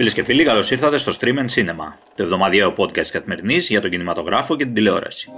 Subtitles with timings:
[0.00, 3.90] Φίλες και φίλοι, καλώς ήρθατε στο Stream and Cinema, το εβδομαδιαίο podcast καθημερινής για τον
[3.90, 5.30] κινηματογράφο και την τηλεόραση.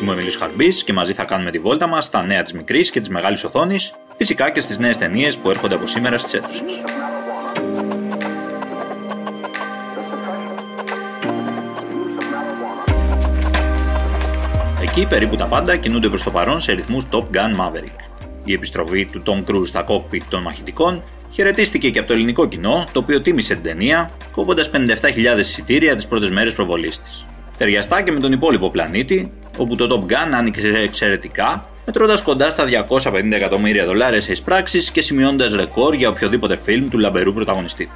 [0.00, 2.90] Είμαι ο Εμίλιος Χαρμπής και μαζί θα κάνουμε τη βόλτα μας στα νέα της μικρής
[2.90, 6.82] και της μεγάλης οθόνης, φυσικά και στις νέες ταινίες που έρχονται από σήμερα στις αίθουσες.
[14.90, 18.26] Εκεί περίπου τα πάντα κινούνται προς το παρόν σε ρυθμούς Top Gun Maverick.
[18.44, 22.86] Η επιστροφή του Tom Cruise στα κόκπιτ των μαχητικών χαιρετίστηκε και από το ελληνικό κοινό,
[22.92, 27.26] το οποίο τίμησε την ταινία, κόβοντας 57.000 εισιτήρια τις πρώτες μέρες προβολής της.
[27.58, 32.64] Ταιριαστά και με τον υπόλοιπο πλανήτη, όπου το Top Gun άνοιξε εξαιρετικά, μετρώντας κοντά στα
[32.64, 37.90] 250 εκατομμύρια δολάρια σε εισπράξεις και σημειώνοντας ρεκόρ για οποιοδήποτε φιλμ του λαμπερού πρωταγωνιστή.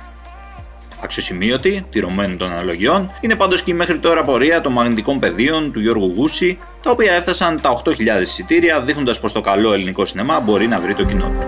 [1.05, 5.80] Αξιοσημείωτη, τηρωμένη των αναλογιών, είναι πάντως και η μέχρι τώρα πορεία των μαγνητικών πεδίων του
[5.80, 10.66] Γιώργου Γούση, τα οποία έφτασαν τα 8.000 εισιτήρια, δείχνοντας πως το καλό ελληνικό σινεμά μπορεί
[10.66, 11.46] να βρει το κοινό του.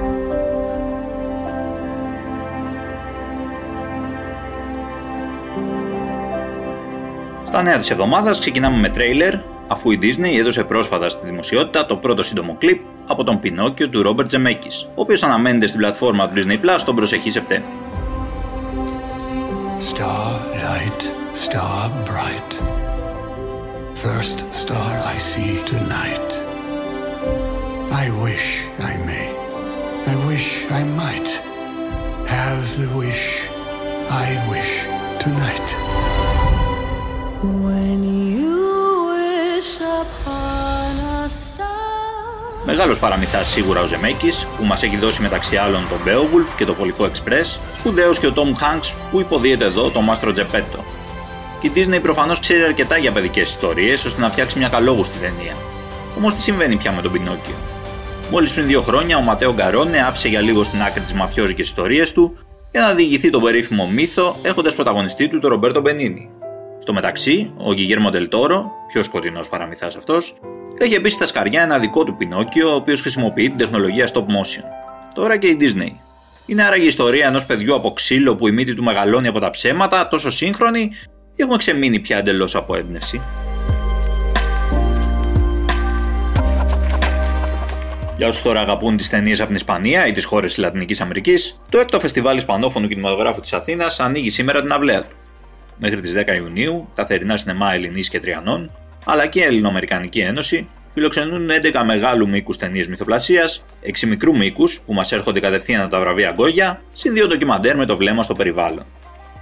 [7.44, 9.34] Στα νέα της εβδομάδας ξεκινάμε με τρέιλερ,
[9.66, 14.02] αφού η Disney έδωσε πρόσφατα στη δημοσιότητα το πρώτο σύντομο κλιπ από τον Πινόκιο του
[14.02, 17.85] Ρόμπερτ Τζεμέκης, ο οποίος αναμένεται στην πλατφόρμα του Disney Plus τον προσεχή Σεπτέμβριο.
[19.78, 21.02] Star light,
[21.34, 22.52] star bright.
[23.96, 26.30] First star I see tonight.
[27.92, 29.28] I wish I may.
[30.06, 31.28] I wish I might
[32.26, 33.42] have the wish
[34.10, 34.72] I wish
[35.20, 35.68] tonight.
[37.42, 38.25] When you
[42.66, 42.74] star...
[42.74, 46.72] Μεγάλος παραμυθάς σίγουρα ο Ζεμέκης, που μας έχει δώσει μεταξύ άλλων τον Beowulf και το
[46.74, 50.84] Πολικό Express, σπουδαίος και ο Tom Hanks που υποδίεται εδώ το Μάστρο Τζεπέτο.
[51.60, 55.54] Και η Disney προφανώς ξέρει αρκετά για παιδικές ιστορίες ώστε να φτιάξει μια καλόγουστη ταινία.
[56.18, 57.54] Όμως τι συμβαίνει πια με τον Πινόκιο;
[58.30, 62.12] Μόλις πριν δύο χρόνια ο Ματέο Γκαρόνε άφησε για λίγο στην άκρη τις μαφιόζικες ιστορίες
[62.12, 62.36] του
[62.70, 66.30] για να διηγηθεί τον περίφημο μύθο έχοντας πρωταγωνιστή του τον Ρομπέρτο Μπενίνι.
[66.78, 70.38] Στο μεταξύ, ο Γιγέρμο Ντελτόρο, πιο σκοτεινός παραμυθάς αυτός,
[70.78, 74.64] έχει επίσης στα σκαριά ένα δικό του Πινόκιο, ο οποίος χρησιμοποιεί την τεχνολογία stop motion.
[75.14, 75.90] Τώρα και η Disney.
[76.46, 79.50] Είναι άραγε η ιστορία ενός παιδιού από ξύλο που η μύτη του μεγαλώνει από τα
[79.50, 80.90] ψέματα, τόσο σύγχρονη,
[81.34, 83.22] ή έχουμε ξεμείνει πια εντελώς από έμπνευση;
[88.16, 91.60] Για όσους τώρα αγαπούν τις ταινίες από την Ισπανία ή τις χώρες της Λατινικής Αμερικής,
[91.70, 95.16] το έκτο φεστιβάλ Ισπανόφωνου Κινηματογράφου της Αθήνας ανοίγει σήμερα την αυλαία του
[95.78, 98.70] μέχρι τις 10 Ιουνίου, τα θερινά σινεμά Ελληνής και Τριανών,
[99.08, 104.92] αλλά και η Ελληνοαμερικανική Ένωση φιλοξενούν 11 μεγάλου μήκους ταινίες μυθοπλασίας, 6 μικρού μήκους που
[104.92, 108.86] μας έρχονται κατευθείαν από τα βραβεία Γκόγια, συν δύο ντοκιμαντέρ με το βλέμμα στο περιβάλλον.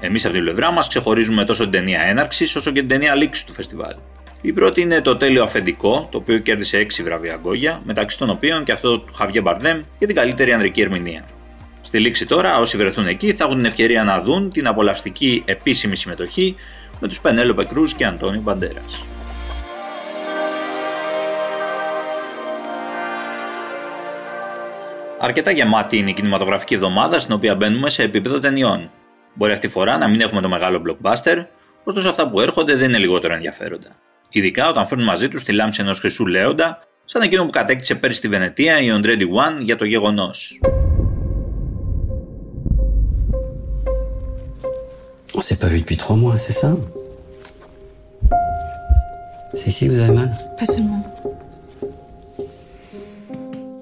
[0.00, 3.44] Εμείς από την πλευρά μας ξεχωρίζουμε τόσο την ταινία έναρξης όσο και την ταινία λήξης
[3.44, 3.94] του φεστιβάλ.
[4.40, 8.64] Η πρώτη είναι το τέλειο αφεντικό, το οποίο κέρδισε 6 βραβεία Γκόγια, μεταξύ των οποίων
[8.64, 11.24] και αυτό του Χαβιέ Μπαρδέμ για την καλύτερη ανδρική ερμηνεία.
[11.80, 15.96] Στη λήξη τώρα, όσοι βρεθούν εκεί θα έχουν την ευκαιρία να δουν την απολαυστική επίσημη
[15.96, 16.54] συμμετοχή
[17.00, 19.04] με τους Πενέλοπε Κρούς και Αντώνιο Μπαντέρας.
[25.24, 28.90] Αρκετά γεμάτη είναι η κινηματογραφική εβδομάδα στην οποία μπαίνουμε σε επίπεδο ταινιών.
[29.34, 31.44] Μπορεί αυτή τη φορά να μην έχουμε το μεγάλο blockbuster,
[31.84, 33.88] ωστόσο αυτά που έρχονται δεν είναι λιγότερο ενδιαφέροντα.
[34.28, 38.18] Ειδικά όταν φέρνουν μαζί τους τη λάμψη ενός χρυσού λέοντα, σαν εκείνο που κατέκτησε πέρυσι
[38.18, 40.60] στη Βενετία η Andretti One για το γεγονός.
[45.36, 46.70] On s'est pas vu depuis trois mois, c'est ça;
[49.56, 51.02] C'est ici que vous avez mal Pas seulement.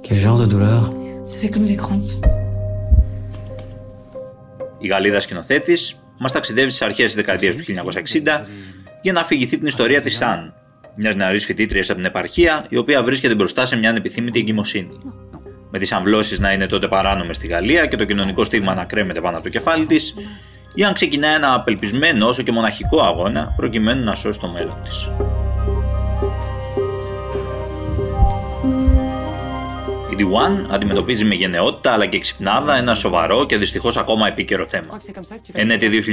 [0.05, 2.29] Quel genre de douleur; Ça fait comme des crampes.
[4.79, 8.47] Η Γαλλίδα σκηνοθέτης μας ταξιδεύει στις αρχές της δεκαετίας του 1960
[9.03, 10.55] για να αφηγηθεί την ιστορία της Σαν,
[10.95, 14.99] μιας νεαρής φοιτήτριας από την επαρχία, η οποία βρίσκεται μπροστά σε μια ανεπιθύμητη εγκυμοσύνη
[15.71, 19.21] με τις αμβλώσεις να είναι τότε παράνομες στη Γαλλία και το κοινωνικό στίγμα να κρέμεται
[19.21, 20.15] πάνω από το κεφάλι της,
[20.75, 25.11] ή αν ξεκινά ένα απελπισμένο όσο και μοναχικό αγώνα προκειμένου να σώσει το μέλλον της.
[30.23, 34.97] Η D1 αντιμετωπίζει με γενναιότητα αλλά και ξυπνάδα ένα σοβαρό και δυστυχώς ακόμα επίκαιρο θέμα.
[35.53, 36.05] Εν έτη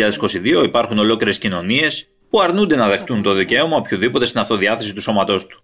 [0.61, 5.47] 2022 υπάρχουν ολόκληρες κοινωνίες που αρνούνται να δεχτούν το δικαίωμα οποιοδήποτε στην αυτοδιάθεση του σώματός
[5.47, 5.63] του.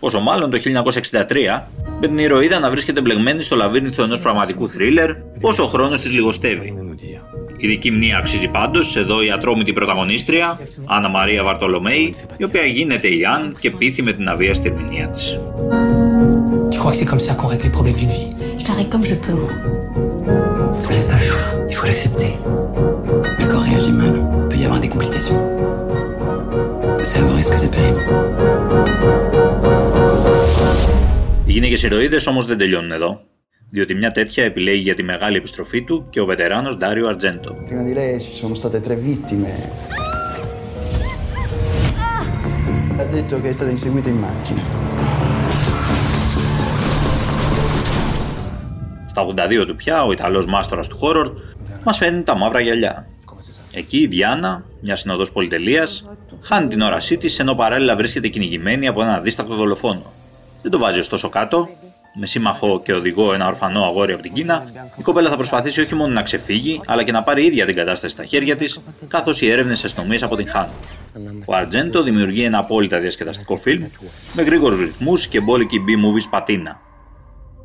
[0.00, 1.66] Πόσο μάλλον το 1963,
[2.00, 5.10] με την ηρωίδα να βρίσκεται μπλεγμένη στο λαβύρινθο ενός πραγματικού θρίλερ,
[5.40, 6.74] όσο ο χρόνος της λιγοστεύει.
[7.56, 13.08] Η δική μνήμα αξίζει πάντως εδώ η ατρόμητη πρωταγωνίστρια, Άννα Μαρία Βαρτολομέη, η οποία γίνεται
[13.08, 15.38] η Αν και πείθει με την αβίαστη ερμηνεία της.
[16.70, 18.90] Tu crois que c'est comme ça qu'on règle les problèmes d'une vie Je la règle
[18.90, 19.50] comme je peux, moi.
[20.74, 22.32] Vous n'avez pas le choix, il faut l'accepter.
[23.40, 25.40] Le corps réagit mal, il peut y avoir des complications.
[27.04, 28.04] C'est un risque, c'est pénible.
[31.62, 33.20] γυναίκε ηρωίδε όμω δεν τελειώνουν εδώ.
[33.70, 37.54] Διότι μια τέτοια επιλέγει για τη μεγάλη επιστροφή του και ο βετεράνο Ντάριο Αρτζέντο.
[37.68, 39.50] Prima di lei ci sono state tre vittime.
[42.98, 44.89] Ha detto che è stata inseguita in macchina.
[49.10, 51.30] Στα 82 του πια, ο Ιταλός μάστορας του χόρορ
[51.84, 53.06] μας φέρνει τα μαύρα γυαλιά.
[53.72, 56.08] Εκεί η Διάννα, μια συνοδός πολυτελείας,
[56.40, 60.12] χάνει την όρασή της ενώ παράλληλα βρίσκεται κυνηγημένη από ένα δίστακτο δολοφόνο.
[60.62, 61.68] Δεν το βάζει ωστόσο κάτω.
[62.14, 64.64] Με σύμμαχο και οδηγό ένα ορφανό αγόρι από την Κίνα,
[64.96, 68.14] η κοπέλα θα προσπαθήσει όχι μόνο να ξεφύγει, αλλά και να πάρει ίδια την κατάσταση
[68.14, 70.74] στα χέρια της, καθώς οι έρευνες αστυνομία αποτυγχάνουν.
[71.44, 73.84] Ο Αρτζέντο δημιουργεί ένα απόλυτα διασκεδαστικό φιλμ
[74.34, 76.80] με γρήγορους ρυθμούς και μπόλικη B-movies πατίνα.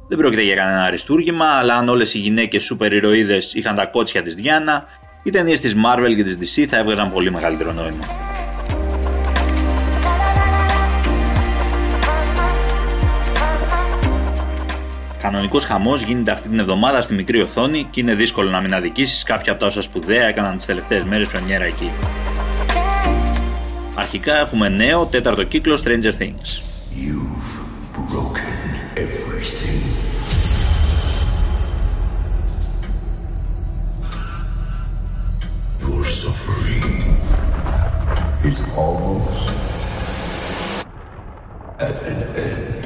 [0.08, 4.24] Δεν πρόκειται για κανένα αριστούργημα, αλλά αν όλες οι γυναίκες σούπερ ηρωίδε είχαν τα κότσια
[4.24, 4.86] της Διάννα,
[5.24, 8.06] οι ταινίες της Marvel και της DC θα έβγαζαν πολύ μεγαλύτερο νόημα.
[15.22, 19.24] Κανονικός χαμός γίνεται αυτή την εβδομάδα στη μικρή οθόνη και είναι δύσκολο να μην αδικήσεις
[19.24, 21.92] κάποια από τα όσα σπουδαία έκαναν τις τελευταίες μέρες πρεμιέρα εκεί.
[23.96, 26.50] Αρχικά έχουμε νέο τέταρτο κύκλο Stranger Things.
[26.96, 27.56] You've
[28.12, 28.45] broken
[29.06, 29.82] everything.
[35.82, 36.88] Your suffering
[38.50, 39.46] is almost
[41.88, 42.20] at an
[42.50, 42.86] end.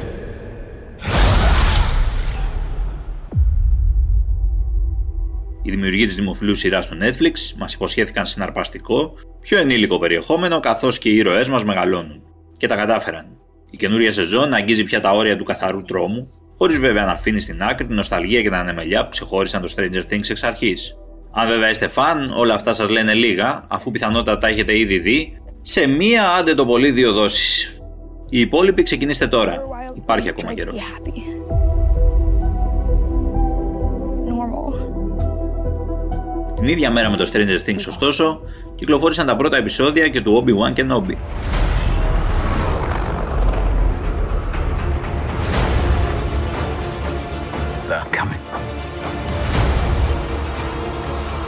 [5.62, 11.10] Οι δημιουργοί της δημοφιλούς σειράς του Netflix μας υποσχέθηκαν συναρπαστικό, πιο ενήλικο περιεχόμενο καθώς και
[11.10, 12.22] οι ήρωές μας μεγαλώνουν.
[12.58, 13.40] Και τα κατάφεραν.
[13.72, 16.20] Η καινούρια σεζόν αγγίζει πια τα όρια του καθαρού τρόμου,
[16.58, 20.14] χωρίς βέβαια να αφήνει στην άκρη την νοσταλγία και τα ανεμελιά που ξεχώρισαν το Stranger
[20.14, 20.96] Things εξ αρχής.
[21.32, 25.42] Αν βέβαια είστε φαν, όλα αυτά σας λένε λίγα, αφού πιθανότατα τα έχετε ήδη δει,
[25.62, 27.80] σε μία άντε το πολύ δύο δόσεις.
[28.30, 29.62] Οι υπόλοιποι ξεκινήστε τώρα.
[29.96, 30.76] Υπάρχει ακόμα καιρός.
[36.56, 38.42] Την ίδια μέρα με το Stranger Things, ωστόσο,
[38.76, 41.16] κυκλοφόρησαν τα πρώτα επεισόδια και του Obi-Wan Kenobi.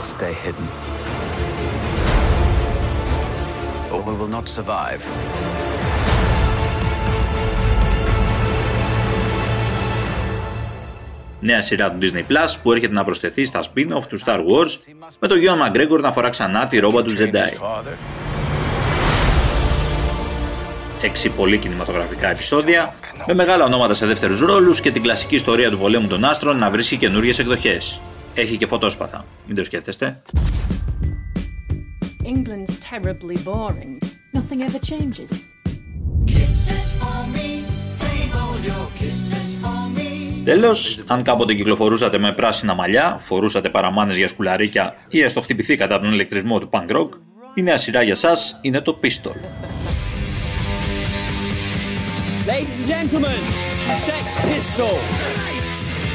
[0.02, 0.66] Stay hidden.
[3.92, 5.02] Or we will not survive.
[11.40, 14.70] Νέα σειρά του Disney Plus που έρχεται να προσθεθεί στα spin-off του Star Wars
[15.18, 17.62] με τον Γιώργο Μαγκρέγκορ να φορά ξανά τη ρόμπα του Jedi.
[21.02, 22.94] Έξι πολύ κινηματογραφικά επεισόδια,
[23.26, 26.70] με μεγάλα ονόματα σε δεύτερους ρόλους και την κλασική ιστορία του πολέμου των άστρων να
[26.70, 28.00] βρίσκει καινούριες εκδοχές.
[28.34, 29.24] Έχει και φωτόσπαθα.
[29.46, 30.22] Μην το σκέφτεστε.
[32.24, 33.98] England's terribly boring.
[34.36, 35.32] Nothing ever changes.
[40.44, 46.02] Τέλος, αν κάποτε κυκλοφορούσατε με πράσινα μαλλιά, φορούσατε παραμάνες για σκουλαρίκια ή έστω χτυπηθήκατε από
[46.02, 47.08] τον ηλεκτρισμό του punk rock,
[47.54, 49.36] η νέα σειρά για σας είναι το Pistol.
[52.46, 53.42] Ladies and gentlemen,
[54.06, 56.11] Sex Pistols.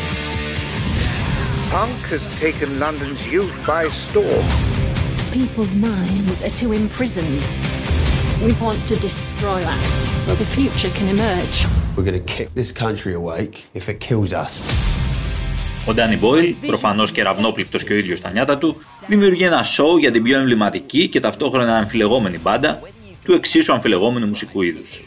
[15.86, 19.98] Ο Ντάνι Μπόιλ, προφανώς και ραυνόπληκτος και ο ίδιος στα νιάτα του, δημιουργεί ένα σοου
[19.98, 22.82] για την πιο εμβληματική και ταυτόχρονα αμφιλεγόμενη μπάντα
[23.24, 25.04] του εξίσου αμφιλεγόμενου μουσικού είδους.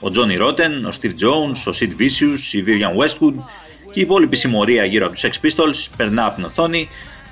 [0.00, 3.34] Ο Τζόνι Ρότεν, ο Στίβ Τζόουν, ο Σιτ Βίσιου, η Βιλιαν Westwood
[3.98, 6.88] και η υπόλοιπη συμμορία γύρω από τους Sex Pistols περνά από την οθόνη,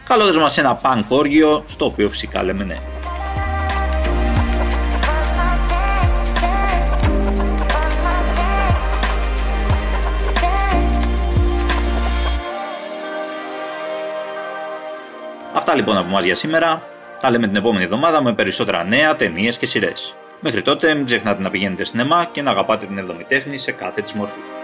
[0.08, 2.78] καλώντα μας ένα punk όργιο, στο οποίο φυσικά λέμε ναι.
[15.54, 16.82] Αυτά λοιπόν από εμά για σήμερα.
[17.20, 20.14] Τα λέμε την επόμενη εβδομάδα με περισσότερα νέα, ταινίες και σειρές.
[20.40, 24.02] Μέχρι τότε μην ξεχνάτε να πηγαίνετε στην ΕΜΑ και να αγαπάτε την ευδομητέχνη σε κάθε
[24.02, 24.55] της μορφή.